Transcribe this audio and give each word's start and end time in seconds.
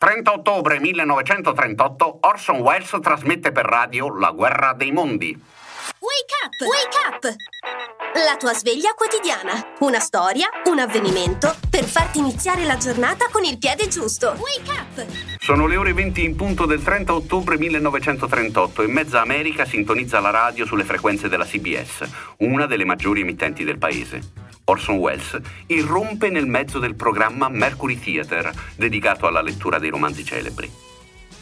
30 0.00 0.32
ottobre 0.32 0.80
1938 0.80 2.20
Orson 2.22 2.60
Welles 2.60 2.96
trasmette 3.02 3.52
per 3.52 3.66
radio 3.66 4.08
La 4.16 4.30
guerra 4.30 4.72
dei 4.72 4.92
mondi. 4.92 5.38
Wake 5.98 6.34
up! 6.42 6.54
Wake 6.66 6.96
up! 7.06 7.36
La 8.24 8.38
tua 8.38 8.54
sveglia 8.54 8.94
quotidiana. 8.94 9.74
Una 9.80 9.98
storia, 9.98 10.48
un 10.64 10.78
avvenimento 10.78 11.54
per 11.68 11.84
farti 11.84 12.18
iniziare 12.18 12.64
la 12.64 12.78
giornata 12.78 13.28
con 13.30 13.44
il 13.44 13.58
piede 13.58 13.88
giusto. 13.88 14.38
Wake 14.38 14.70
up! 14.70 15.06
Sono 15.38 15.66
le 15.66 15.76
ore 15.76 15.92
20 15.92 16.24
in 16.24 16.34
punto 16.34 16.64
del 16.64 16.82
30 16.82 17.12
ottobre 17.12 17.58
1938 17.58 18.80
e 18.80 18.86
mezza 18.86 19.20
America 19.20 19.66
sintonizza 19.66 20.18
la 20.18 20.30
radio 20.30 20.64
sulle 20.64 20.84
frequenze 20.84 21.28
della 21.28 21.44
CBS, 21.44 22.08
una 22.38 22.64
delle 22.64 22.86
maggiori 22.86 23.20
emittenti 23.20 23.64
del 23.64 23.76
paese. 23.76 24.39
Orson 24.70 24.98
Welles 24.98 25.40
irrompe 25.66 26.30
nel 26.30 26.46
mezzo 26.46 26.78
del 26.78 26.94
programma 26.94 27.48
Mercury 27.48 27.98
Theatre, 27.98 28.52
dedicato 28.76 29.26
alla 29.26 29.42
lettura 29.42 29.80
dei 29.80 29.90
romanzi 29.90 30.24
celebri. 30.24 30.70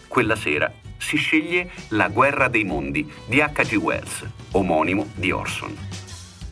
Quella 0.09 0.35
sera 0.35 0.73
si 0.97 1.19
sceglie 1.19 1.71
La 1.89 2.09
guerra 2.09 2.49
dei 2.49 2.65
mondi 2.65 3.11
di 3.27 3.41
H.G. 3.43 3.75
Wells, 3.75 4.25
omonimo 4.53 5.11
di 5.15 5.31
Orson. 5.31 5.77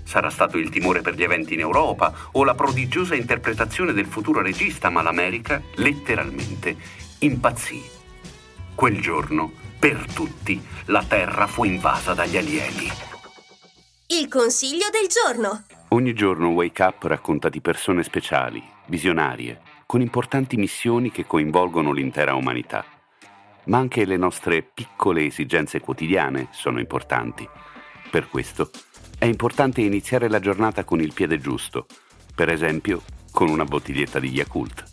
Sarà 0.04 0.28
stato 0.28 0.58
il 0.58 0.68
timore 0.68 1.00
per 1.00 1.14
gli 1.14 1.22
eventi 1.22 1.54
in 1.54 1.60
Europa 1.60 2.12
o 2.32 2.44
la 2.44 2.54
prodigiosa 2.54 3.14
interpretazione 3.14 3.94
del 3.94 4.06
futuro 4.06 4.42
regista, 4.42 4.90
ma 4.90 5.00
l'America 5.00 5.62
letteralmente 5.76 6.76
impazzì. 7.20 7.82
Quel 8.74 9.00
giorno, 9.00 9.50
per 9.78 10.04
tutti, 10.12 10.62
la 10.86 11.02
Terra 11.02 11.46
fu 11.46 11.64
invasa 11.64 12.12
dagli 12.12 12.36
alieni. 12.36 12.90
Il 14.08 14.28
consiglio 14.28 14.86
del 14.90 15.08
giorno. 15.08 15.64
Ogni 15.96 16.12
giorno 16.12 16.48
Wake 16.48 16.82
Up 16.82 17.04
racconta 17.04 17.48
di 17.48 17.62
persone 17.62 18.02
speciali, 18.02 18.62
visionarie, 18.88 19.62
con 19.86 20.02
importanti 20.02 20.58
missioni 20.58 21.10
che 21.10 21.24
coinvolgono 21.24 21.90
l'intera 21.90 22.34
umanità. 22.34 22.84
Ma 23.64 23.78
anche 23.78 24.04
le 24.04 24.18
nostre 24.18 24.60
piccole 24.62 25.24
esigenze 25.24 25.80
quotidiane 25.80 26.48
sono 26.50 26.80
importanti. 26.80 27.48
Per 28.10 28.28
questo 28.28 28.68
è 29.18 29.24
importante 29.24 29.80
iniziare 29.80 30.28
la 30.28 30.38
giornata 30.38 30.84
con 30.84 31.00
il 31.00 31.14
piede 31.14 31.38
giusto, 31.38 31.86
per 32.34 32.50
esempio 32.50 33.00
con 33.32 33.48
una 33.48 33.64
bottiglietta 33.64 34.18
di 34.18 34.28
Yakult. 34.28 34.84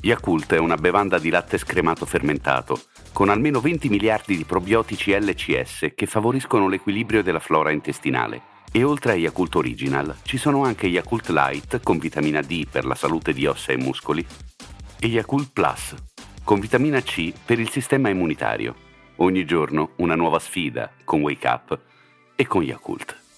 Yakult 0.00 0.52
è 0.52 0.58
una 0.58 0.74
bevanda 0.74 1.20
di 1.20 1.30
latte 1.30 1.58
scremato 1.58 2.06
fermentato, 2.06 2.80
con 3.12 3.28
almeno 3.28 3.60
20 3.60 3.88
miliardi 3.88 4.36
di 4.36 4.44
probiotici 4.44 5.16
LCS 5.16 5.92
che 5.94 6.06
favoriscono 6.06 6.66
l'equilibrio 6.66 7.22
della 7.22 7.38
flora 7.38 7.70
intestinale 7.70 8.58
e 8.72 8.84
oltre 8.84 9.12
a 9.12 9.14
Yakult 9.16 9.54
Original 9.56 10.16
ci 10.22 10.36
sono 10.36 10.64
anche 10.64 10.86
Yakult 10.86 11.28
Light 11.28 11.80
con 11.82 11.98
vitamina 11.98 12.40
D 12.40 12.66
per 12.70 12.84
la 12.84 12.94
salute 12.94 13.32
di 13.32 13.46
ossa 13.46 13.72
e 13.72 13.76
muscoli 13.76 14.24
e 14.98 15.06
Yakult 15.06 15.50
Plus 15.52 15.94
con 16.44 16.60
vitamina 16.60 17.00
C 17.00 17.32
per 17.44 17.60
il 17.60 17.70
sistema 17.70 18.08
immunitario. 18.08 18.74
Ogni 19.16 19.44
giorno 19.44 19.90
una 19.96 20.14
nuova 20.14 20.38
sfida 20.38 20.90
con 21.04 21.20
Wake 21.20 21.46
Up 21.46 21.78
e 22.34 22.46
con 22.46 22.62
Yakult. 22.62 23.29